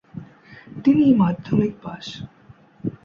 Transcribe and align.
তিনি 0.83 1.05
মাধ্যমিক 1.13 1.73
পাশ। 1.83 2.05